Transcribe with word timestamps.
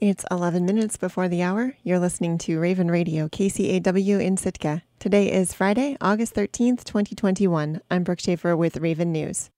It's 0.00 0.24
11 0.30 0.64
minutes 0.64 0.96
before 0.96 1.26
the 1.26 1.42
hour. 1.42 1.74
You're 1.82 1.98
listening 1.98 2.38
to 2.38 2.60
Raven 2.60 2.88
Radio, 2.88 3.26
KCAW 3.26 4.24
in 4.24 4.36
Sitka. 4.36 4.84
Today 5.00 5.32
is 5.32 5.52
Friday, 5.52 5.96
August 6.00 6.36
13th, 6.36 6.84
2021. 6.84 7.80
I'm 7.90 8.04
Brooke 8.04 8.20
Schaefer 8.20 8.56
with 8.56 8.76
Raven 8.76 9.10
News. 9.10 9.50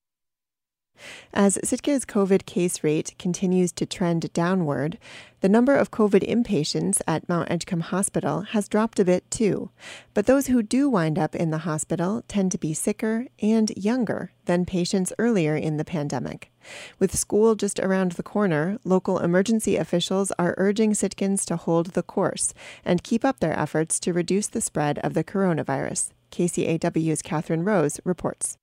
As 1.31 1.59
Sitka's 1.63 2.05
COVID 2.05 2.47
case 2.47 2.83
rate 2.83 3.13
continues 3.19 3.71
to 3.73 3.85
trend 3.85 4.33
downward, 4.33 4.97
the 5.41 5.49
number 5.49 5.75
of 5.75 5.91
COVID 5.91 6.27
inpatients 6.27 7.01
at 7.07 7.29
Mount 7.29 7.49
Edgecumbe 7.49 7.83
Hospital 7.83 8.41
has 8.41 8.67
dropped 8.67 8.99
a 8.99 9.05
bit 9.05 9.29
too. 9.29 9.69
But 10.15 10.25
those 10.25 10.47
who 10.47 10.63
do 10.63 10.89
wind 10.89 11.19
up 11.19 11.35
in 11.35 11.51
the 11.51 11.59
hospital 11.59 12.23
tend 12.27 12.51
to 12.53 12.57
be 12.57 12.73
sicker 12.73 13.27
and 13.43 13.69
younger 13.77 14.31
than 14.45 14.65
patients 14.65 15.13
earlier 15.19 15.55
in 15.55 15.77
the 15.77 15.85
pandemic. 15.85 16.50
With 16.99 17.17
school 17.17 17.55
just 17.55 17.79
around 17.79 18.13
the 18.13 18.23
corner, 18.23 18.77
local 18.83 19.19
emergency 19.19 19.75
officials 19.75 20.31
are 20.39 20.55
urging 20.57 20.91
Sitkans 20.91 21.45
to 21.45 21.55
hold 21.55 21.87
the 21.87 22.03
course 22.03 22.53
and 22.83 23.03
keep 23.03 23.25
up 23.25 23.39
their 23.39 23.57
efforts 23.57 23.99
to 24.01 24.13
reduce 24.13 24.47
the 24.47 24.61
spread 24.61 24.99
of 24.99 25.13
the 25.13 25.23
coronavirus. 25.23 26.11
KCAW's 26.31 27.21
Katherine 27.21 27.63
Rose 27.63 27.99
reports. 28.05 28.57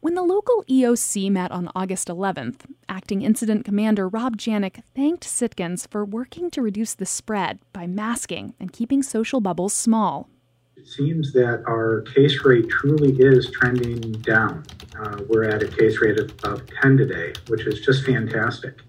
When 0.00 0.14
the 0.14 0.22
local 0.22 0.62
EOC 0.70 1.32
met 1.32 1.50
on 1.50 1.70
August 1.74 2.08
11th, 2.08 2.60
Acting 2.88 3.22
Incident 3.22 3.64
Commander 3.64 4.08
Rob 4.08 4.36
Janik 4.36 4.82
thanked 4.94 5.24
Sitkans 5.24 5.88
for 5.90 6.04
working 6.04 6.50
to 6.52 6.62
reduce 6.62 6.94
the 6.94 7.06
spread 7.06 7.58
by 7.72 7.86
masking 7.86 8.54
and 8.60 8.72
keeping 8.72 9.02
social 9.02 9.40
bubbles 9.40 9.72
small. 9.72 10.28
It 10.76 10.86
seems 10.86 11.32
that 11.32 11.64
our 11.66 12.02
case 12.02 12.44
rate 12.44 12.68
truly 12.68 13.16
is 13.18 13.50
trending 13.50 14.12
down. 14.12 14.62
Uh, 14.98 15.22
we're 15.26 15.44
at 15.44 15.62
a 15.62 15.68
case 15.68 16.02
rate 16.02 16.18
of, 16.18 16.30
of 16.44 16.68
10 16.82 16.98
today, 16.98 17.32
which 17.48 17.66
is 17.66 17.80
just 17.80 18.04
fantastic. 18.04 18.82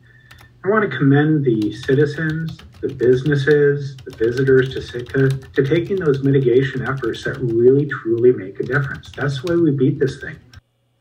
I 0.66 0.70
want 0.70 0.90
to 0.90 0.98
commend 0.98 1.46
the 1.46 1.72
citizens, 1.72 2.58
the 2.82 2.90
businesses, 2.90 3.96
the 4.04 4.14
visitors 4.18 4.74
to 4.74 4.82
Sitka 4.82 5.30
to 5.30 5.64
taking 5.64 5.96
those 5.96 6.24
mitigation 6.24 6.82
efforts 6.82 7.24
that 7.24 7.38
really 7.40 7.86
truly 7.86 8.34
make 8.34 8.60
a 8.60 8.64
difference. 8.64 9.10
That's 9.14 9.42
the 9.42 9.54
way 9.54 9.62
we 9.62 9.72
beat 9.72 9.98
this 9.98 10.20
thing. 10.20 10.36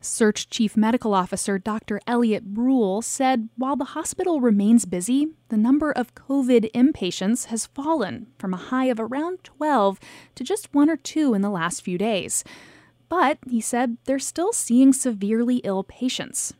SEARHC 0.07 0.47
Chief 0.49 0.77
Medical 0.77 1.13
Officer 1.13 1.59
Dr. 1.59 1.99
Elliot 2.07 2.53
Bruhl 2.53 3.01
said 3.01 3.49
while 3.57 3.75
the 3.75 3.93
hospital 3.93 4.39
remains 4.39 4.85
busy, 4.85 5.27
the 5.49 5.57
number 5.57 5.91
of 5.91 6.15
COVID 6.15 6.71
inpatients 6.71 7.47
has 7.47 7.67
fallen 7.67 8.27
from 8.39 8.53
a 8.53 8.57
high 8.57 8.85
of 8.85 8.99
around 8.99 9.43
12 9.43 9.99
to 10.35 10.43
just 10.43 10.73
one 10.73 10.89
or 10.89 10.95
two 10.95 11.33
in 11.33 11.41
the 11.41 11.49
last 11.49 11.81
few 11.81 11.97
days. 11.97 12.43
But, 13.09 13.37
he 13.49 13.61
said, 13.61 13.97
they're 14.05 14.17
still 14.17 14.53
seeing 14.53 14.93
severely 14.93 15.57
ill 15.57 15.83
patients. 15.83 16.53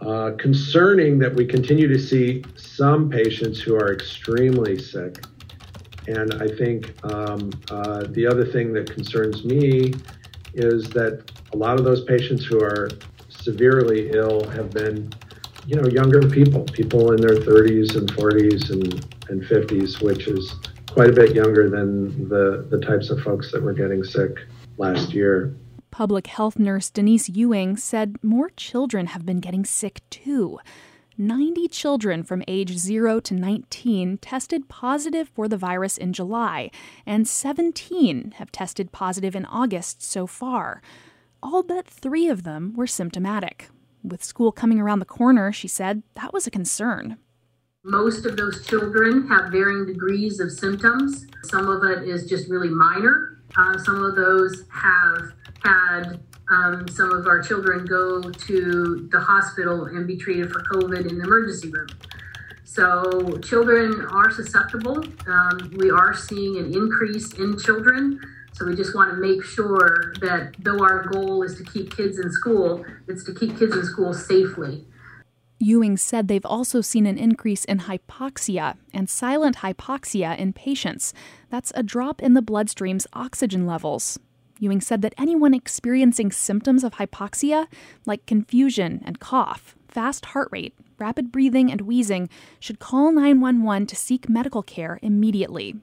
Uh, 0.00 0.32
concerning 0.38 1.18
that 1.18 1.34
we 1.34 1.44
continue 1.44 1.88
to 1.88 1.98
see 1.98 2.42
some 2.56 3.10
patients 3.10 3.60
who 3.60 3.74
are 3.74 3.92
extremely 3.92 4.78
sick. 4.78 5.24
And 6.06 6.34
I 6.34 6.48
think 6.48 6.94
um, 7.04 7.50
uh, 7.70 8.04
the 8.08 8.26
other 8.26 8.44
thing 8.44 8.72
that 8.72 8.90
concerns 8.90 9.44
me 9.44 9.92
is 10.54 10.88
that 10.90 11.30
a 11.52 11.56
lot 11.56 11.78
of 11.78 11.84
those 11.84 12.04
patients 12.04 12.44
who 12.44 12.62
are 12.62 12.88
severely 13.28 14.10
ill 14.10 14.48
have 14.50 14.70
been, 14.70 15.12
you 15.66 15.76
know, 15.76 15.88
younger 15.88 16.28
people, 16.28 16.64
people 16.64 17.12
in 17.12 17.20
their 17.20 17.36
30s 17.36 17.96
and 17.96 18.10
40s 18.12 18.70
and, 18.70 19.06
and 19.28 19.42
50s, 19.42 20.02
which 20.02 20.26
is 20.26 20.54
quite 20.90 21.08
a 21.08 21.12
bit 21.12 21.34
younger 21.34 21.70
than 21.70 22.28
the, 22.28 22.66
the 22.70 22.78
types 22.80 23.10
of 23.10 23.20
folks 23.20 23.52
that 23.52 23.62
were 23.62 23.72
getting 23.72 24.02
sick 24.02 24.38
last 24.76 25.12
year. 25.12 25.54
Public 25.90 26.26
health 26.26 26.58
nurse 26.58 26.90
Denise 26.90 27.28
Ewing 27.28 27.76
said 27.76 28.16
more 28.22 28.50
children 28.50 29.06
have 29.06 29.26
been 29.26 29.40
getting 29.40 29.64
sick 29.64 30.00
too. 30.10 30.58
90 31.20 31.68
children 31.68 32.22
from 32.22 32.42
age 32.48 32.78
0 32.78 33.20
to 33.20 33.34
19 33.34 34.16
tested 34.18 34.70
positive 34.70 35.28
for 35.28 35.48
the 35.48 35.56
virus 35.58 35.98
in 35.98 36.14
July, 36.14 36.70
and 37.04 37.28
17 37.28 38.32
have 38.38 38.50
tested 38.50 38.90
positive 38.90 39.36
in 39.36 39.44
August 39.44 40.02
so 40.02 40.26
far. 40.26 40.80
All 41.42 41.62
but 41.62 41.86
three 41.86 42.28
of 42.28 42.42
them 42.42 42.72
were 42.74 42.86
symptomatic. 42.86 43.68
With 44.02 44.24
school 44.24 44.50
coming 44.50 44.80
around 44.80 45.00
the 45.00 45.04
corner, 45.04 45.52
she 45.52 45.68
said 45.68 46.02
that 46.14 46.32
was 46.32 46.46
a 46.46 46.50
concern. 46.50 47.18
Most 47.84 48.24
of 48.24 48.38
those 48.38 48.66
children 48.66 49.28
have 49.28 49.52
varying 49.52 49.84
degrees 49.84 50.40
of 50.40 50.50
symptoms. 50.50 51.26
Some 51.42 51.68
of 51.68 51.84
it 51.84 52.08
is 52.08 52.26
just 52.26 52.48
really 52.48 52.70
minor. 52.70 53.42
Uh, 53.54 53.76
some 53.76 54.02
of 54.02 54.16
those 54.16 54.64
have 54.72 55.32
had 55.62 56.20
um, 56.50 56.86
some 56.88 57.12
of 57.12 57.26
our 57.26 57.40
children 57.40 57.86
go 57.86 58.30
to 58.30 59.08
the 59.10 59.20
hospital 59.20 59.86
and 59.86 60.06
be 60.06 60.16
treated 60.16 60.50
for 60.50 60.60
COVID 60.64 61.08
in 61.08 61.18
the 61.18 61.24
emergency 61.24 61.70
room. 61.70 61.88
So 62.64 63.38
children 63.38 64.06
are 64.10 64.30
susceptible. 64.30 65.04
Um, 65.26 65.72
we 65.76 65.90
are 65.90 66.14
seeing 66.14 66.56
an 66.58 66.72
increase 66.72 67.32
in 67.34 67.58
children. 67.58 68.20
So 68.52 68.66
we 68.66 68.76
just 68.76 68.94
want 68.94 69.10
to 69.10 69.16
make 69.16 69.42
sure 69.42 70.12
that 70.20 70.54
though 70.58 70.78
our 70.80 71.04
goal 71.08 71.42
is 71.42 71.56
to 71.56 71.64
keep 71.64 71.96
kids 71.96 72.18
in 72.18 72.30
school, 72.30 72.84
it's 73.08 73.24
to 73.24 73.34
keep 73.34 73.58
kids 73.58 73.74
in 73.74 73.84
school 73.84 74.12
safely. 74.12 74.84
Ewing 75.58 75.96
said 75.96 76.26
they've 76.26 76.46
also 76.46 76.80
seen 76.80 77.06
an 77.06 77.18
increase 77.18 77.64
in 77.64 77.80
hypoxia 77.80 78.76
and 78.94 79.10
silent 79.10 79.58
hypoxia 79.58 80.36
in 80.38 80.52
patients. 80.52 81.12
That's 81.50 81.72
a 81.74 81.82
drop 81.82 82.22
in 82.22 82.34
the 82.34 82.42
bloodstream's 82.42 83.06
oxygen 83.12 83.66
levels. 83.66 84.18
Ewing 84.60 84.82
said 84.82 85.00
that 85.02 85.14
anyone 85.16 85.54
experiencing 85.54 86.30
symptoms 86.30 86.84
of 86.84 86.94
hypoxia, 86.94 87.66
like 88.04 88.26
confusion 88.26 89.00
and 89.04 89.18
cough, 89.18 89.74
fast 89.88 90.26
heart 90.26 90.48
rate, 90.52 90.74
rapid 90.98 91.32
breathing, 91.32 91.72
and 91.72 91.80
wheezing, 91.80 92.28
should 92.60 92.78
call 92.78 93.10
911 93.10 93.86
to 93.86 93.96
seek 93.96 94.28
medical 94.28 94.62
care 94.62 94.98
immediately. 95.02 95.76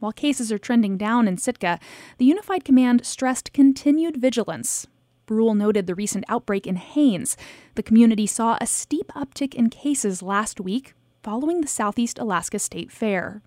While 0.00 0.12
cases 0.12 0.50
are 0.50 0.58
trending 0.58 0.98
down 0.98 1.28
in 1.28 1.38
Sitka, 1.38 1.78
the 2.18 2.24
Unified 2.24 2.64
Command 2.64 3.06
stressed 3.06 3.52
continued 3.52 4.16
vigilance. 4.16 4.88
Bruhl 5.24 5.54
noted 5.54 5.86
the 5.86 5.94
recent 5.94 6.24
outbreak 6.28 6.66
in 6.66 6.76
Haines. 6.76 7.36
The 7.76 7.82
community 7.82 8.26
saw 8.26 8.58
a 8.60 8.66
steep 8.66 9.06
uptick 9.14 9.54
in 9.54 9.70
cases 9.70 10.20
last 10.20 10.60
week 10.60 10.94
following 11.22 11.60
the 11.60 11.68
Southeast 11.68 12.18
Alaska 12.18 12.58
State 12.58 12.90
Fair. 12.90 13.42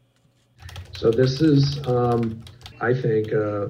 So, 0.93 1.11
this 1.11 1.41
is, 1.41 1.85
um, 1.85 2.43
I 2.81 2.93
think, 2.93 3.31
uh, 3.31 3.67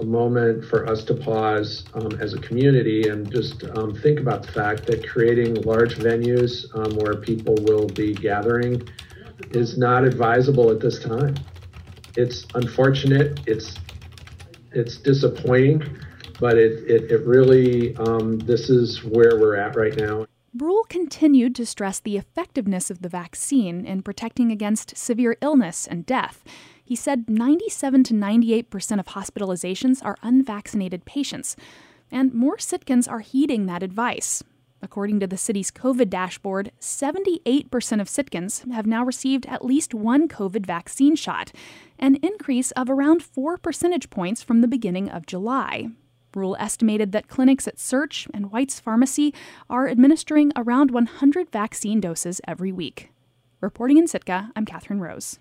a 0.00 0.04
moment 0.04 0.64
for 0.64 0.88
us 0.88 1.04
to 1.04 1.14
pause 1.14 1.84
um, 1.94 2.12
as 2.20 2.32
a 2.34 2.38
community 2.38 3.08
and 3.08 3.30
just 3.30 3.64
um, 3.76 3.94
think 3.94 4.18
about 4.18 4.42
the 4.42 4.52
fact 4.52 4.86
that 4.86 5.06
creating 5.06 5.54
large 5.62 5.96
venues 5.96 6.66
um, 6.74 6.96
where 6.98 7.16
people 7.16 7.54
will 7.62 7.86
be 7.86 8.14
gathering 8.14 8.82
is 9.50 9.76
not 9.76 10.04
advisable 10.04 10.70
at 10.70 10.80
this 10.80 10.98
time. 10.98 11.34
It's 12.16 12.46
unfortunate. 12.54 13.40
It's 13.46 13.76
it's 14.72 14.96
disappointing, 14.98 15.82
but 16.38 16.56
it 16.56 16.84
it, 16.88 17.10
it 17.10 17.26
really 17.26 17.96
um, 17.96 18.38
this 18.38 18.70
is 18.70 19.04
where 19.04 19.38
we're 19.38 19.56
at 19.56 19.76
right 19.76 19.96
now. 19.96 20.26
Bruhl 20.52 20.84
continued 20.88 21.54
to 21.56 21.66
stress 21.66 22.00
the 22.00 22.16
effectiveness 22.16 22.90
of 22.90 23.02
the 23.02 23.08
vaccine 23.08 23.86
in 23.86 24.02
protecting 24.02 24.50
against 24.50 24.96
severe 24.96 25.36
illness 25.40 25.86
and 25.86 26.04
death. 26.04 26.42
He 26.90 26.96
said 26.96 27.30
97 27.30 28.02
to 28.02 28.14
98% 28.14 28.98
of 28.98 29.06
hospitalizations 29.06 30.04
are 30.04 30.16
unvaccinated 30.24 31.04
patients, 31.04 31.54
and 32.10 32.34
more 32.34 32.56
Sitkans 32.56 33.08
are 33.08 33.20
heeding 33.20 33.66
that 33.66 33.84
advice. 33.84 34.42
According 34.82 35.20
to 35.20 35.28
the 35.28 35.36
city's 35.36 35.70
COVID 35.70 36.10
dashboard, 36.10 36.72
78% 36.80 38.00
of 38.00 38.08
Sitkans 38.08 38.68
have 38.72 38.86
now 38.86 39.04
received 39.04 39.46
at 39.46 39.64
least 39.64 39.94
one 39.94 40.26
COVID 40.26 40.66
vaccine 40.66 41.14
shot, 41.14 41.52
an 41.96 42.16
increase 42.24 42.72
of 42.72 42.90
around 42.90 43.22
4 43.22 43.56
percentage 43.56 44.10
points 44.10 44.42
from 44.42 44.60
the 44.60 44.66
beginning 44.66 45.08
of 45.08 45.26
July. 45.26 45.90
Bruhl 46.32 46.56
estimated 46.58 47.12
that 47.12 47.28
clinics 47.28 47.68
at 47.68 47.76
SEARHC 47.78 48.26
and 48.34 48.50
White's 48.50 48.80
Pharmacy 48.80 49.32
are 49.68 49.86
administering 49.86 50.50
around 50.56 50.90
100 50.90 51.52
vaccine 51.52 52.00
doses 52.00 52.40
every 52.48 52.72
week. 52.72 53.12
Reporting 53.60 53.96
in 53.96 54.08
Sitka, 54.08 54.50
I'm 54.56 54.64
Katherine 54.64 54.98
Rose. 55.00 55.38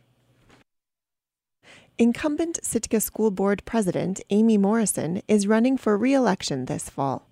Incumbent 2.02 2.60
Sitka 2.64 3.02
School 3.02 3.30
Board 3.30 3.62
President 3.66 4.22
Amy 4.30 4.58
Morrison 4.58 5.22
is 5.28 5.48
running 5.48 5.76
for 5.76 5.98
re 5.98 6.14
election 6.14 6.64
this 6.64 6.90
fall. 6.90 7.28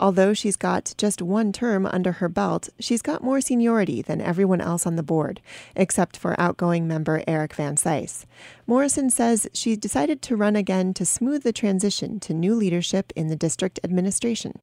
Although 0.00 0.34
she's 0.34 0.56
got 0.56 0.92
just 0.98 1.22
one 1.22 1.52
term 1.52 1.86
under 1.86 2.10
her 2.10 2.28
belt, 2.28 2.68
she's 2.80 3.00
got 3.00 3.22
more 3.22 3.40
seniority 3.40 4.02
than 4.02 4.20
everyone 4.20 4.60
else 4.60 4.88
on 4.88 4.96
the 4.96 5.04
board, 5.04 5.40
except 5.76 6.16
for 6.16 6.34
outgoing 6.40 6.88
member 6.88 7.22
Eric 7.28 7.54
Van 7.54 7.76
Cise. 7.76 8.26
Morrison 8.66 9.08
says 9.08 9.46
she 9.52 9.76
decided 9.76 10.20
to 10.22 10.34
run 10.34 10.56
again 10.56 10.92
to 10.94 11.06
smooth 11.06 11.44
the 11.44 11.52
transition 11.52 12.18
to 12.18 12.34
new 12.34 12.56
leadership 12.56 13.12
in 13.14 13.28
the 13.28 13.36
district 13.36 13.78
administration. 13.84 14.58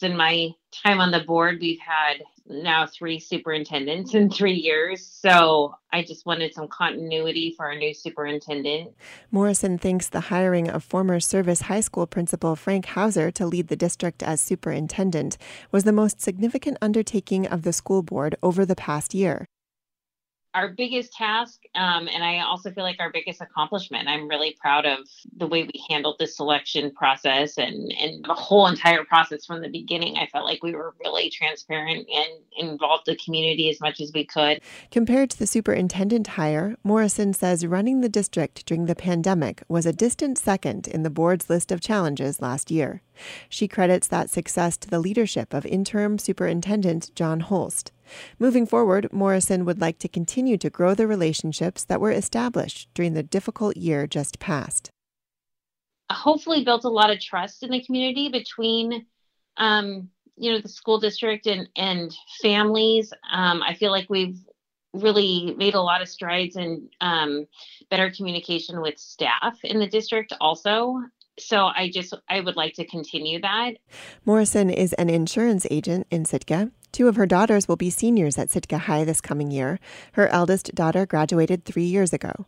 In 0.00 0.16
my 0.16 0.54
time 0.72 1.00
on 1.00 1.10
the 1.10 1.20
board, 1.20 1.58
we've 1.60 1.80
had 1.80 2.22
now 2.48 2.86
three 2.86 3.18
superintendents 3.18 4.14
in 4.14 4.30
three 4.30 4.54
years. 4.54 5.06
So 5.06 5.74
I 5.92 6.02
just 6.02 6.26
wanted 6.26 6.54
some 6.54 6.68
continuity 6.68 7.54
for 7.56 7.66
our 7.66 7.76
new 7.76 7.94
superintendent. 7.94 8.94
Morrison 9.30 9.78
thinks 9.78 10.08
the 10.08 10.20
hiring 10.20 10.68
of 10.68 10.84
former 10.84 11.20
Service 11.20 11.62
High 11.62 11.80
School 11.80 12.06
principal 12.06 12.56
Frank 12.56 12.86
Hauser 12.86 13.30
to 13.32 13.46
lead 13.46 13.68
the 13.68 13.76
district 13.76 14.22
as 14.22 14.40
superintendent 14.40 15.36
was 15.70 15.84
the 15.84 15.92
most 15.92 16.20
significant 16.20 16.78
undertaking 16.80 17.46
of 17.46 17.62
the 17.62 17.72
school 17.72 18.02
board 18.02 18.36
over 18.42 18.64
the 18.64 18.76
past 18.76 19.14
year. 19.14 19.46
Our 20.54 20.68
biggest 20.68 21.12
task, 21.12 21.60
um, 21.74 22.08
and 22.08 22.24
I 22.24 22.40
also 22.40 22.70
feel 22.70 22.84
like 22.84 22.96
our 23.00 23.12
biggest 23.12 23.40
accomplishment. 23.40 24.08
I'm 24.08 24.28
really 24.28 24.56
proud 24.60 24.86
of 24.86 25.00
the 25.36 25.46
way 25.46 25.64
we 25.64 25.84
handled 25.90 26.16
the 26.18 26.26
selection 26.26 26.90
process 26.92 27.58
and, 27.58 27.92
and 27.92 28.24
the 28.24 28.34
whole 28.34 28.66
entire 28.66 29.04
process 29.04 29.44
from 29.44 29.60
the 29.60 29.68
beginning. 29.68 30.16
I 30.16 30.26
felt 30.26 30.46
like 30.46 30.62
we 30.62 30.74
were 30.74 30.94
really 31.00 31.28
transparent 31.30 32.08
and 32.12 32.28
involved 32.56 33.04
the 33.06 33.16
community 33.16 33.68
as 33.68 33.80
much 33.80 34.00
as 34.00 34.10
we 34.14 34.24
could. 34.24 34.60
Compared 34.90 35.30
to 35.30 35.38
the 35.38 35.46
superintendent 35.46 36.28
hire, 36.28 36.76
Morrison 36.82 37.34
says 37.34 37.66
running 37.66 38.00
the 38.00 38.08
district 38.08 38.64
during 38.64 38.86
the 38.86 38.96
pandemic 38.96 39.62
was 39.68 39.84
a 39.84 39.92
distant 39.92 40.38
second 40.38 40.88
in 40.88 41.02
the 41.02 41.10
board's 41.10 41.50
list 41.50 41.70
of 41.70 41.80
challenges 41.80 42.40
last 42.40 42.70
year. 42.70 43.02
She 43.48 43.68
credits 43.68 44.08
that 44.08 44.30
success 44.30 44.76
to 44.78 44.88
the 44.88 45.00
leadership 45.00 45.52
of 45.52 45.66
interim 45.66 46.18
superintendent 46.18 47.14
John 47.14 47.40
Holst. 47.40 47.92
Moving 48.38 48.66
forward, 48.66 49.12
Morrison 49.12 49.64
would 49.64 49.80
like 49.80 49.98
to 50.00 50.08
continue 50.08 50.56
to 50.58 50.70
grow 50.70 50.94
the 50.94 51.06
relationships 51.06 51.84
that 51.84 52.00
were 52.00 52.10
established 52.10 52.88
during 52.94 53.14
the 53.14 53.22
difficult 53.22 53.76
year 53.76 54.06
just 54.06 54.38
past. 54.38 54.90
Hopefully, 56.10 56.64
built 56.64 56.84
a 56.84 56.88
lot 56.88 57.10
of 57.10 57.20
trust 57.20 57.62
in 57.62 57.70
the 57.70 57.84
community 57.84 58.28
between, 58.28 59.06
um, 59.56 60.08
you 60.36 60.52
know, 60.52 60.60
the 60.60 60.68
school 60.68 60.98
district 60.98 61.46
and 61.46 61.68
and 61.76 62.14
families. 62.40 63.12
Um, 63.30 63.62
I 63.62 63.74
feel 63.74 63.90
like 63.90 64.08
we've 64.08 64.38
really 64.94 65.54
made 65.58 65.74
a 65.74 65.82
lot 65.82 66.00
of 66.00 66.08
strides 66.08 66.56
in 66.56 66.88
um, 67.00 67.46
better 67.90 68.10
communication 68.10 68.80
with 68.80 68.98
staff 68.98 69.58
in 69.62 69.78
the 69.78 69.86
district 69.86 70.32
also 70.40 71.02
so 71.38 71.66
I 71.66 71.90
just 71.90 72.14
I 72.28 72.40
would 72.40 72.56
like 72.56 72.74
to 72.74 72.86
continue 72.86 73.40
that. 73.40 73.74
Morrison 74.24 74.70
is 74.70 74.92
an 74.94 75.08
insurance 75.08 75.66
agent 75.70 76.06
in 76.10 76.24
Sitka. 76.24 76.70
Two 76.92 77.08
of 77.08 77.16
her 77.16 77.26
daughters 77.26 77.68
will 77.68 77.76
be 77.76 77.90
seniors 77.90 78.38
at 78.38 78.50
Sitka 78.50 78.78
High 78.78 79.04
this 79.04 79.20
coming 79.20 79.50
year. 79.50 79.78
Her 80.12 80.28
eldest 80.28 80.74
daughter 80.74 81.06
graduated 81.06 81.64
three 81.64 81.84
years 81.84 82.12
ago. 82.12 82.46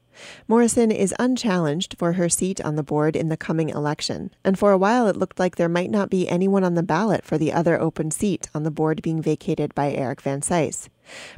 Morrison 0.49 0.91
is 0.91 1.15
unchallenged 1.19 1.97
for 1.99 2.15
her 2.15 2.29
seat 2.29 2.61
on 2.61 2.77
the 2.77 2.83
board 2.83 3.17
in 3.17 3.29
the 3.29 3.37
coming 3.37 3.69
election, 3.69 4.31
and 4.45 4.59
for 4.59 4.73
a 4.73 4.79
while 4.79 5.07
it 5.07 5.17
looked 5.17 5.39
like 5.39 5.57
there 5.57 5.69
might 5.69 5.91
not 5.91 6.11
be 6.11 6.29
anyone 6.29 6.65
on 6.65 6.75
the 6.75 6.83
ballot 6.83 7.25
for 7.25 7.39
the 7.39 7.53
other 7.53 7.81
open 7.81 8.11
seat 8.11 8.49
on 8.55 8.63
the 8.63 8.71
board 8.71 9.03
being 9.03 9.23
vacated 9.23 9.75
by 9.75 9.93
Eric 9.93 10.21
Van 10.21 10.41
Cise. 10.41 10.89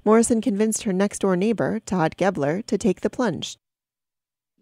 Morrison 0.04 0.40
convinced 0.40 0.84
her 0.84 0.92
next 0.92 1.20
door 1.20 1.36
neighbor, 1.36 1.80
Todd 1.80 2.16
Gebler, 2.16 2.64
to 2.66 2.78
take 2.78 3.00
the 3.00 3.10
plunge 3.10 3.58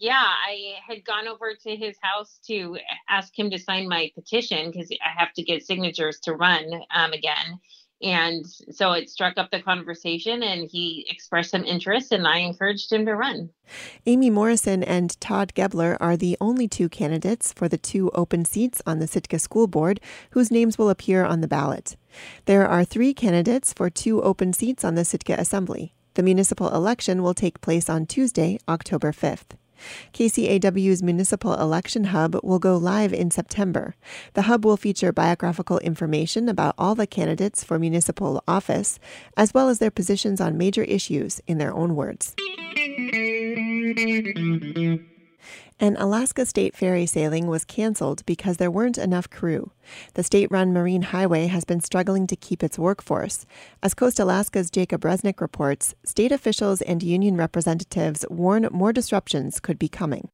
yeah, 0.01 0.15
I 0.15 0.77
had 0.89 1.05
gone 1.05 1.29
over 1.29 1.53
to 1.55 1.77
his 1.77 1.95
house 2.01 2.41
to 2.47 2.79
ask 3.09 3.39
him 3.39 3.51
to 3.51 3.59
sign 3.59 3.87
my 3.87 4.11
petition 4.15 4.71
because 4.71 4.91
I 4.91 5.21
have 5.21 5.35
to 5.35 5.43
get 5.43 5.67
signatures 5.67 6.19
to 6.21 6.33
run 6.33 6.73
um, 6.95 7.13
again. 7.13 7.61
And 8.03 8.47
so 8.47 8.93
it 8.93 9.11
struck 9.11 9.37
up 9.37 9.51
the 9.51 9.61
conversation, 9.61 10.43
and 10.43 10.71
he 10.71 11.07
expressed 11.11 11.51
some 11.51 11.65
interest, 11.65 12.13
and 12.13 12.27
I 12.27 12.39
encouraged 12.39 12.91
him 12.91 13.05
to 13.07 13.15
run. 13.15 13.51
Amy 14.07 14.31
Morrison 14.31 14.83
and 14.83 15.21
Todd 15.21 15.53
Gebler 15.55 15.97
are 16.01 16.17
the 16.17 16.37
only 16.41 16.67
two 16.67 16.89
candidates 16.89 17.53
for 17.53 17.69
the 17.69 17.79
two 17.79 18.11
open 18.11 18.45
seats 18.45 18.81
on 18.87 18.99
the 18.99 19.07
Sitka 19.07 19.39
School 19.39 19.67
Board 19.67 20.01
whose 20.31 20.51
names 20.51 20.79
will 20.79 20.91
appear 20.91 21.25
on 21.25 21.41
the 21.41 21.49
ballot. 21.49 21.97
There 22.47 22.67
are 22.67 22.85
three 22.85 23.13
candidates 23.13 23.73
for 23.73 23.91
two 23.91 24.23
open 24.23 24.53
seats 24.53 24.85
on 24.85 24.95
the 24.95 25.05
Sitka 25.05 25.35
Assembly. 25.35 25.95
The 26.15 26.23
municipal 26.23 26.75
election 26.75 27.23
will 27.23 27.35
take 27.35 27.61
place 27.61 27.89
on 27.89 28.07
Tuesday, 28.07 28.59
October 28.69 29.13
5th. 29.13 29.57
KCAW's 30.13 31.03
Municipal 31.03 31.55
Election 31.55 32.05
Hub 32.05 32.39
will 32.43 32.59
go 32.59 32.77
live 32.77 33.13
in 33.13 33.31
September. 33.31 33.95
The 34.35 34.43
hub 34.43 34.65
will 34.65 34.77
feature 34.77 35.13
biographical 35.13 35.79
information 35.79 36.49
about 36.49 36.75
all 36.79 36.95
the 36.95 37.07
candidates 37.07 37.65
for 37.65 37.79
municipal 37.79 38.43
office, 38.47 38.99
as 39.37 39.55
well 39.55 39.69
as 39.69 39.79
their 39.79 39.91
positions 39.91 40.41
on 40.41 40.59
major 40.59 40.83
issues 40.83 41.41
in 41.47 41.59
their 41.59 41.75
own 41.75 41.95
words. 41.95 42.35
An 45.79 45.97
Alaska 45.97 46.45
State 46.45 46.77
ferry 46.77 47.07
sailing 47.07 47.47
was 47.47 47.65
canceled 47.65 48.25
because 48.27 48.59
there 48.59 48.71
weren't 48.71 48.99
enough 48.99 49.31
crew. 49.31 49.73
The 50.15 50.23
state 50.23 50.51
run 50.51 50.73
Marine 50.73 51.03
Highway 51.03 51.47
has 51.47 51.65
been 51.65 51.81
struggling 51.81 52.27
to 52.27 52.37
keep 52.37 52.63
its 52.63 52.79
workforce. 52.79 53.47
As 53.83 53.95
CoastAlaska's 53.95 54.71
Jacob 54.71 55.03
Resnick 55.03 55.41
reports, 55.41 55.95
state 56.05 56.33
officials 56.33 56.83
and 56.83 57.03
union 57.03 57.37
representatives 57.37 58.25
warn 58.29 58.69
more 58.71 58.93
disruptions 58.93 59.59
could 59.59 59.79
be 59.79 59.89
coming. 59.89 60.29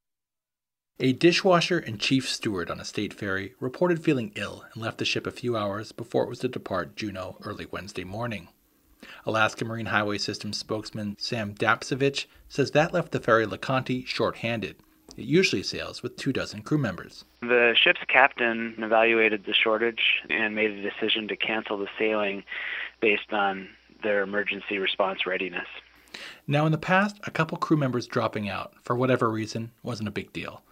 A 0.99 1.13
dishwasher 1.13 1.79
and 1.79 2.01
chief 2.01 2.27
steward 2.27 2.71
on 2.71 2.81
a 2.81 2.85
state 2.85 3.13
ferry 3.13 3.55
reported 3.61 4.03
feeling 4.03 4.33
ill 4.35 4.65
and 4.73 4.83
left 4.83 4.97
the 4.97 5.05
ship 5.05 5.27
a 5.27 5.31
few 5.31 5.57
hours 5.57 5.93
before 5.93 6.25
it 6.25 6.29
was 6.29 6.39
to 6.39 6.49
depart 6.49 6.97
Juneau 6.97 7.37
early 7.45 7.67
Wednesday 7.71 8.05
morning. 8.05 8.49
Alaska 9.27 9.65
Marine 9.65 9.87
Highway 9.87 10.17
System 10.17 10.55
spokesman 10.55 11.17
Sam 11.19 11.55
Dapcevich 11.55 12.25
says 12.49 12.71
that 12.71 12.95
left 12.95 13.13
the 13.13 13.21
ferry 13.21 13.47
LeConte 13.47 14.07
short-handed 14.07 14.77
it 15.17 15.25
usually 15.25 15.63
sails 15.63 16.03
with 16.03 16.17
two 16.17 16.33
dozen 16.33 16.63
crew 16.63 16.79
members. 16.79 17.25
The 17.41 17.75
ship's 17.81 18.01
captain 18.09 18.75
evaluated 18.79 19.45
the 19.45 19.55
shortage 19.55 20.23
and 20.29 20.55
made 20.55 20.71
a 20.71 20.83
decision 20.83 21.29
to 21.29 21.37
cancel 21.37 21.79
the 21.79 21.89
sailing 21.99 22.45
based 23.01 23.33
on 23.33 23.69
their 24.03 24.23
emergency 24.23 24.79
response 24.79 25.27
readiness. 25.27 25.67
Now, 26.47 26.67
in 26.67 26.73
the 26.73 26.79
past, 26.79 27.19
a 27.25 27.31
couple 27.31 27.59
crew 27.59 27.77
members 27.77 28.07
dropping 28.07 28.49
out, 28.49 28.73
for 28.83 28.97
whatever 28.97 29.31
reason, 29.31 29.73
wasn't 29.83 30.09
a 30.09 30.13
big 30.13 30.33
deal. 30.33 30.63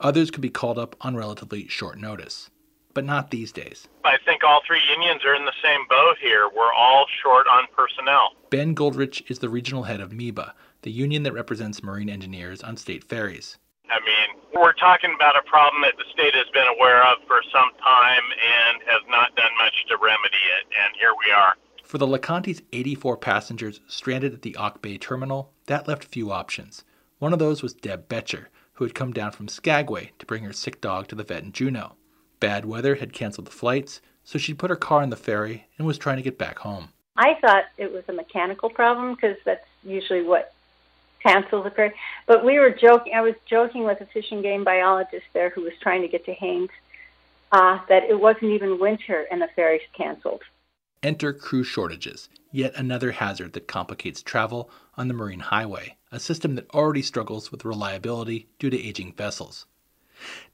Others 0.00 0.30
could 0.30 0.42
be 0.42 0.50
called 0.50 0.78
up 0.78 0.96
on 1.00 1.16
relatively 1.16 1.68
short 1.68 1.98
notice. 1.98 2.50
But 2.94 3.04
not 3.04 3.30
these 3.30 3.52
days. 3.52 3.88
I 4.04 4.18
think 4.24 4.44
all 4.44 4.60
three 4.66 4.82
unions 4.90 5.24
are 5.24 5.34
in 5.34 5.46
the 5.46 5.52
same 5.62 5.80
boat 5.88 6.16
here. 6.20 6.50
We're 6.54 6.74
all 6.74 7.06
short 7.22 7.46
on 7.46 7.64
personnel. 7.74 8.32
Ben 8.50 8.74
Goldrich 8.74 9.30
is 9.30 9.38
the 9.38 9.48
regional 9.48 9.84
head 9.84 10.00
of 10.00 10.10
MEBA, 10.10 10.52
the 10.82 10.90
union 10.90 11.22
that 11.22 11.32
represents 11.32 11.82
marine 11.82 12.10
engineers 12.10 12.62
on 12.62 12.76
state 12.76 13.04
ferries. 13.04 13.56
I 13.92 14.00
mean, 14.00 14.40
we're 14.54 14.72
talking 14.72 15.12
about 15.14 15.36
a 15.36 15.42
problem 15.42 15.82
that 15.82 15.98
the 15.98 16.10
state 16.10 16.34
has 16.34 16.46
been 16.54 16.66
aware 16.66 17.06
of 17.06 17.18
for 17.26 17.42
some 17.52 17.70
time 17.78 18.22
and 18.32 18.80
has 18.86 19.02
not 19.10 19.36
done 19.36 19.50
much 19.58 19.74
to 19.88 19.96
remedy 19.98 20.42
it, 20.58 20.66
and 20.82 20.96
here 20.98 21.12
we 21.24 21.30
are. 21.30 21.56
For 21.84 21.98
the 21.98 22.06
LeConte's 22.06 22.62
84 22.72 23.18
passengers 23.18 23.80
stranded 23.86 24.32
at 24.32 24.40
the 24.40 24.56
Auk 24.56 24.80
Bay 24.80 24.96
terminal, 24.96 25.52
that 25.66 25.86
left 25.86 26.04
few 26.04 26.32
options. 26.32 26.84
One 27.18 27.34
of 27.34 27.38
those 27.38 27.62
was 27.62 27.74
Deb 27.74 28.08
Betcher, 28.08 28.48
who 28.74 28.84
had 28.84 28.94
come 28.94 29.12
down 29.12 29.32
from 29.32 29.46
Skagway 29.46 30.12
to 30.18 30.24
bring 30.24 30.44
her 30.44 30.54
sick 30.54 30.80
dog 30.80 31.08
to 31.08 31.14
the 31.14 31.24
vet 31.24 31.42
in 31.42 31.52
Juneau. 31.52 31.96
Bad 32.40 32.64
weather 32.64 32.94
had 32.94 33.12
canceled 33.12 33.46
the 33.46 33.52
flights, 33.52 34.00
so 34.24 34.38
she'd 34.38 34.58
put 34.58 34.70
her 34.70 34.76
car 34.76 35.02
on 35.02 35.10
the 35.10 35.16
ferry 35.16 35.66
and 35.76 35.86
was 35.86 35.98
trying 35.98 36.16
to 36.16 36.22
get 36.22 36.38
back 36.38 36.60
home. 36.60 36.88
I 37.18 37.34
thought 37.42 37.64
it 37.76 37.92
was 37.92 38.04
a 38.08 38.14
mechanical 38.14 38.70
problem 38.70 39.14
because 39.14 39.36
that's 39.44 39.66
usually 39.84 40.22
what 40.22 40.54
cancel 41.22 41.62
the 41.62 41.70
ferry. 41.70 41.92
But 42.26 42.44
we 42.44 42.58
were 42.58 42.70
joking. 42.70 43.14
I 43.14 43.20
was 43.20 43.34
joking 43.48 43.84
with 43.84 44.00
a 44.00 44.06
fish 44.06 44.30
and 44.30 44.42
game 44.42 44.64
biologist 44.64 45.24
there 45.32 45.50
who 45.50 45.62
was 45.62 45.72
trying 45.82 46.02
to 46.02 46.08
get 46.08 46.24
to 46.26 46.32
Haines 46.34 46.70
uh, 47.52 47.78
that 47.88 48.04
it 48.04 48.18
wasn't 48.18 48.52
even 48.52 48.80
winter 48.80 49.26
and 49.30 49.40
the 49.40 49.48
ferry's 49.54 49.82
canceled. 49.96 50.42
Enter 51.02 51.32
crew 51.32 51.64
shortages, 51.64 52.28
yet 52.50 52.74
another 52.76 53.12
hazard 53.12 53.52
that 53.52 53.66
complicates 53.66 54.22
travel 54.22 54.70
on 54.96 55.08
the 55.08 55.14
Marine 55.14 55.40
Highway, 55.40 55.96
a 56.12 56.20
system 56.20 56.54
that 56.54 56.70
already 56.70 57.02
struggles 57.02 57.50
with 57.50 57.64
reliability 57.64 58.48
due 58.58 58.70
to 58.70 58.80
aging 58.80 59.12
vessels. 59.14 59.66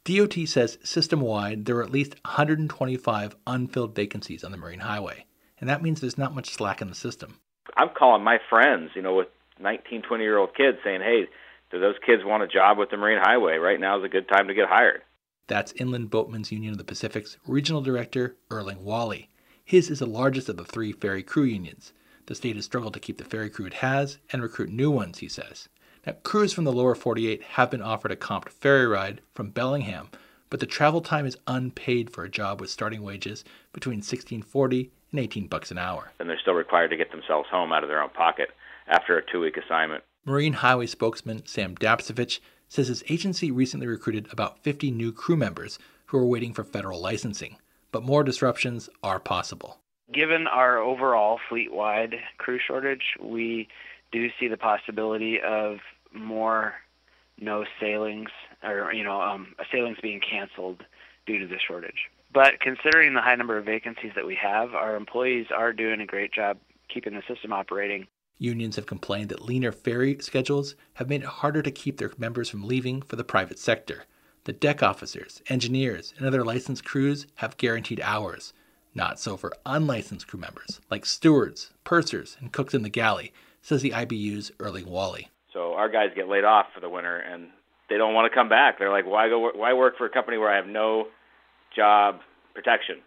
DOT 0.04 0.34
says 0.46 0.78
system 0.82 1.20
wide 1.20 1.66
there 1.66 1.76
are 1.76 1.82
at 1.82 1.92
least 1.92 2.14
125 2.24 3.36
unfilled 3.46 3.94
vacancies 3.94 4.42
on 4.42 4.50
the 4.50 4.56
Marine 4.56 4.80
Highway, 4.80 5.26
and 5.60 5.68
that 5.68 5.82
means 5.82 6.00
there's 6.00 6.16
not 6.16 6.34
much 6.34 6.50
slack 6.50 6.80
in 6.80 6.88
the 6.88 6.94
system. 6.94 7.38
I'm 7.76 7.90
calling 7.90 8.24
my 8.24 8.38
friends, 8.48 8.92
you 8.94 9.02
know, 9.02 9.14
with 9.14 9.28
19, 9.60 10.02
20 10.02 10.24
year 10.24 10.38
old 10.38 10.54
kids 10.54 10.78
saying, 10.84 11.00
hey, 11.00 11.26
do 11.70 11.80
those 11.80 11.96
kids 12.04 12.24
want 12.24 12.42
a 12.42 12.48
job 12.48 12.78
with 12.78 12.90
the 12.90 12.96
Marine 12.96 13.18
Highway? 13.20 13.56
Right 13.56 13.80
now 13.80 13.98
is 13.98 14.04
a 14.04 14.08
good 14.08 14.28
time 14.28 14.48
to 14.48 14.54
get 14.54 14.68
hired. 14.68 15.02
That's 15.48 15.72
Inland 15.72 16.10
Boatmen's 16.10 16.52
Union 16.52 16.72
of 16.72 16.78
the 16.78 16.84
Pacific's 16.84 17.36
Regional 17.46 17.80
Director, 17.80 18.36
Erling 18.50 18.84
Wally. 18.84 19.30
His 19.64 19.90
is 19.90 19.98
the 19.98 20.06
largest 20.06 20.48
of 20.48 20.56
the 20.56 20.64
three 20.64 20.92
ferry 20.92 21.22
crew 21.22 21.44
unions. 21.44 21.92
The 22.26 22.34
state 22.34 22.56
has 22.56 22.66
struggled 22.66 22.94
to 22.94 23.00
keep 23.00 23.18
the 23.18 23.24
ferry 23.24 23.50
crew 23.50 23.66
it 23.66 23.74
has 23.74 24.18
and 24.32 24.42
recruit 24.42 24.70
new 24.70 24.90
ones, 24.90 25.18
he 25.18 25.28
says. 25.28 25.68
Now, 26.06 26.12
crews 26.22 26.52
from 26.52 26.64
the 26.64 26.72
lower 26.72 26.94
48 26.94 27.42
have 27.42 27.70
been 27.70 27.82
offered 27.82 28.12
a 28.12 28.16
comped 28.16 28.50
ferry 28.50 28.86
ride 28.86 29.20
from 29.34 29.50
Bellingham, 29.50 30.10
but 30.50 30.60
the 30.60 30.66
travel 30.66 31.00
time 31.00 31.26
is 31.26 31.36
unpaid 31.46 32.10
for 32.10 32.24
a 32.24 32.30
job 32.30 32.60
with 32.60 32.70
starting 32.70 33.02
wages 33.02 33.44
between 33.72 33.98
1640 33.98 34.90
and 35.10 35.20
18 35.20 35.48
bucks 35.48 35.70
an 35.70 35.78
hour. 35.78 36.12
And 36.18 36.28
they're 36.28 36.38
still 36.38 36.54
required 36.54 36.88
to 36.88 36.96
get 36.96 37.10
themselves 37.10 37.48
home 37.50 37.72
out 37.72 37.82
of 37.82 37.88
their 37.88 38.02
own 38.02 38.10
pocket 38.10 38.50
after 38.88 39.16
a 39.16 39.22
two 39.30 39.40
week 39.40 39.56
assignment. 39.56 40.04
Marine 40.24 40.54
Highway 40.54 40.86
spokesman 40.86 41.46
Sam 41.46 41.74
Dapcevich 41.74 42.40
says 42.68 42.88
his 42.88 43.04
agency 43.08 43.50
recently 43.50 43.86
recruited 43.86 44.30
about 44.30 44.62
50 44.62 44.90
new 44.90 45.12
crew 45.12 45.36
members 45.36 45.78
who 46.06 46.18
are 46.18 46.26
waiting 46.26 46.52
for 46.52 46.64
federal 46.64 47.00
licensing, 47.00 47.56
but 47.92 48.02
more 48.02 48.22
disruptions 48.22 48.88
are 49.02 49.20
possible. 49.20 49.78
Given 50.12 50.46
our 50.46 50.78
overall 50.78 51.38
fleet 51.48 51.72
wide 51.72 52.16
crew 52.38 52.58
shortage, 52.58 53.16
we 53.20 53.68
do 54.12 54.28
see 54.38 54.48
the 54.48 54.56
possibility 54.56 55.40
of 55.40 55.78
more 56.12 56.74
no 57.40 57.64
sailings 57.80 58.30
or 58.62 58.92
you 58.92 59.04
know 59.04 59.20
um, 59.20 59.54
sailings 59.70 59.98
being 60.02 60.20
canceled 60.20 60.84
due 61.26 61.38
to 61.38 61.46
the 61.46 61.58
shortage. 61.58 62.10
But 62.32 62.60
considering 62.60 63.14
the 63.14 63.22
high 63.22 63.36
number 63.36 63.56
of 63.56 63.64
vacancies 63.64 64.12
that 64.14 64.26
we 64.26 64.34
have, 64.34 64.74
our 64.74 64.96
employees 64.96 65.46
are 65.54 65.72
doing 65.72 66.00
a 66.00 66.06
great 66.06 66.32
job 66.32 66.58
keeping 66.92 67.14
the 67.14 67.22
system 67.28 67.52
operating 67.52 68.06
Unions 68.38 68.76
have 68.76 68.86
complained 68.86 69.28
that 69.30 69.44
leaner 69.44 69.72
ferry 69.72 70.16
schedules 70.20 70.76
have 70.94 71.08
made 71.08 71.22
it 71.22 71.28
harder 71.28 71.60
to 71.60 71.70
keep 71.70 71.98
their 71.98 72.12
members 72.16 72.48
from 72.48 72.66
leaving 72.66 73.02
for 73.02 73.16
the 73.16 73.24
private 73.24 73.58
sector. 73.58 74.04
The 74.44 74.52
deck 74.52 74.82
officers, 74.82 75.42
engineers, 75.48 76.14
and 76.16 76.26
other 76.26 76.44
licensed 76.44 76.84
crews 76.84 77.26
have 77.36 77.56
guaranteed 77.56 78.00
hours. 78.00 78.52
Not 78.94 79.18
so 79.18 79.36
for 79.36 79.52
unlicensed 79.66 80.28
crew 80.28 80.40
members, 80.40 80.80
like 80.90 81.04
stewards, 81.04 81.72
pursers, 81.84 82.36
and 82.40 82.52
cooks 82.52 82.74
in 82.74 82.82
the 82.82 82.88
galley, 82.88 83.32
says 83.60 83.82
the 83.82 83.92
IBU's 83.92 84.52
Erling 84.60 84.88
Wally. 84.88 85.28
So 85.52 85.74
our 85.74 85.88
guys 85.88 86.10
get 86.14 86.28
laid 86.28 86.44
off 86.44 86.66
for 86.72 86.80
the 86.80 86.88
winter, 86.88 87.18
and 87.18 87.48
they 87.90 87.96
don't 87.96 88.14
want 88.14 88.30
to 88.30 88.34
come 88.34 88.48
back. 88.48 88.78
They're 88.78 88.92
like, 88.92 89.06
why 89.06 89.28
go? 89.28 89.50
Why 89.54 89.72
work 89.72 89.98
for 89.98 90.06
a 90.06 90.10
company 90.10 90.38
where 90.38 90.50
I 90.50 90.56
have 90.56 90.66
no 90.66 91.08
job 91.74 92.20
protection? 92.54 93.00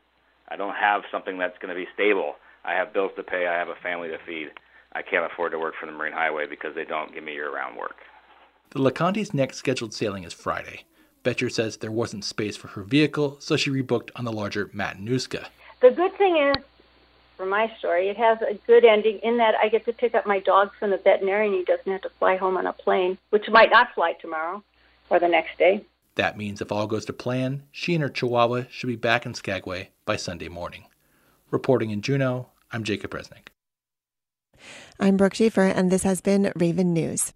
I 0.47 0.57
don't 0.57 0.75
have 0.75 1.03
something 1.11 1.37
that's 1.37 1.57
going 1.59 1.73
to 1.73 1.79
be 1.79 1.87
stable. 1.93 2.35
I 2.65 2.73
have 2.73 2.93
bills 2.93 3.11
to 3.15 3.23
pay. 3.23 3.47
I 3.47 3.57
have 3.57 3.69
a 3.69 3.75
family 3.81 4.09
to 4.09 4.17
feed. 4.25 4.49
I 4.93 5.01
can't 5.01 5.25
afford 5.31 5.51
to 5.53 5.59
work 5.59 5.75
for 5.79 5.85
the 5.85 5.91
Marine 5.91 6.13
Highway 6.13 6.47
because 6.47 6.75
they 6.75 6.85
don't 6.85 7.13
give 7.13 7.23
me 7.23 7.33
year-round 7.33 7.77
work. 7.77 7.97
The 8.71 8.79
LeConte's 8.79 9.33
next 9.33 9.57
scheduled 9.57 9.93
sailing 9.93 10.23
is 10.23 10.33
Friday. 10.33 10.85
Betcher 11.23 11.49
says 11.49 11.77
there 11.77 11.91
wasn't 11.91 12.25
space 12.25 12.57
for 12.57 12.69
her 12.69 12.83
vehicle, 12.83 13.37
so 13.39 13.55
she 13.55 13.69
rebooked 13.69 14.09
on 14.15 14.25
the 14.25 14.31
larger 14.31 14.67
Matanuska. 14.67 15.47
The 15.81 15.91
good 15.91 16.15
thing 16.17 16.37
is, 16.37 16.63
for 17.37 17.45
my 17.45 17.71
story, 17.79 18.09
it 18.09 18.17
has 18.17 18.39
a 18.41 18.55
good 18.67 18.85
ending 18.85 19.19
in 19.19 19.37
that 19.37 19.55
I 19.55 19.69
get 19.69 19.85
to 19.85 19.93
pick 19.93 20.15
up 20.15 20.25
my 20.25 20.39
dog 20.39 20.71
from 20.79 20.89
the 20.89 20.97
veterinarian. 20.97 21.53
He 21.53 21.63
doesn't 21.63 21.91
have 21.91 22.01
to 22.01 22.09
fly 22.19 22.37
home 22.37 22.57
on 22.57 22.67
a 22.67 22.73
plane, 22.73 23.17
which 23.29 23.49
might 23.49 23.71
not 23.71 23.93
fly 23.93 24.13
tomorrow 24.13 24.63
or 25.09 25.19
the 25.19 25.27
next 25.27 25.57
day. 25.57 25.85
That 26.15 26.37
means 26.37 26.61
if 26.61 26.71
all 26.71 26.87
goes 26.87 27.05
to 27.05 27.13
plan, 27.13 27.63
she 27.71 27.93
and 27.93 28.03
her 28.03 28.09
chihuahua 28.09 28.63
should 28.69 28.87
be 28.87 28.95
back 28.95 29.25
in 29.25 29.33
Skagway 29.33 29.89
by 30.05 30.17
Sunday 30.17 30.49
morning. 30.49 30.85
Reporting 31.49 31.89
in 31.91 32.01
Juneau, 32.01 32.49
I'm 32.71 32.83
Jacob 32.83 33.11
Resnick. 33.11 33.47
I'm 34.99 35.17
Brooke 35.17 35.35
Schaefer, 35.35 35.63
and 35.63 35.91
this 35.91 36.03
has 36.03 36.21
been 36.21 36.51
Raven 36.55 36.93
News. 36.93 37.33